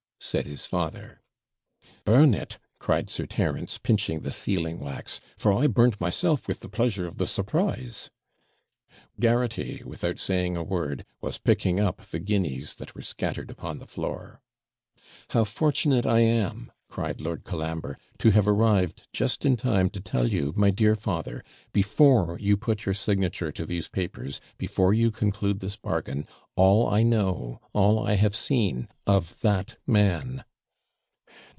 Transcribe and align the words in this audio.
said 0.23 0.45
his 0.45 0.67
father. 0.67 1.19
'Burn 2.05 2.35
it!' 2.35 2.59
cried 2.77 3.09
Sir 3.09 3.25
Terence, 3.25 3.79
pinching 3.79 4.21
the 4.21 4.31
sealing 4.31 4.79
wax; 4.79 5.19
'for 5.35 5.51
I 5.51 5.65
burnt 5.65 5.99
myself 5.99 6.47
with 6.47 6.59
the 6.59 6.69
pleasure 6.69 7.07
of 7.07 7.17
the 7.17 7.25
surprise.' 7.25 8.11
Garraghty, 9.19 9.83
without 9.83 10.19
saying 10.19 10.55
a 10.55 10.63
word, 10.63 11.05
was 11.21 11.39
picking 11.39 11.79
up 11.79 12.05
the 12.05 12.19
guineas 12.19 12.75
that 12.75 12.93
were 12.93 13.01
scattered 13.01 13.49
upon 13.49 13.79
the 13.79 13.87
floor. 13.87 14.41
'How 15.31 15.43
fortunate 15.43 16.05
I 16.05 16.19
am,' 16.19 16.71
cried 16.87 17.19
Lord 17.21 17.43
Colambre, 17.45 17.97
'to 18.17 18.31
have 18.31 18.47
arrived 18.47 19.07
just 19.13 19.43
in 19.45 19.55
time 19.55 19.89
to 19.91 20.01
tell 20.01 20.27
you, 20.27 20.53
my 20.57 20.69
dear 20.69 20.95
father, 20.97 21.41
before 21.71 22.37
you 22.37 22.57
put 22.57 22.85
your 22.85 22.93
signature 22.93 23.51
to 23.53 23.65
these 23.65 23.87
papers, 23.87 24.41
before 24.57 24.93
you 24.93 25.09
conclude 25.09 25.61
this 25.61 25.77
bargain, 25.77 26.27
all 26.57 26.85
I 26.89 27.03
know, 27.03 27.61
all 27.71 28.05
I 28.05 28.15
have 28.15 28.35
seen, 28.35 28.89
of 29.07 29.39
that 29.39 29.77
man!' 29.87 30.43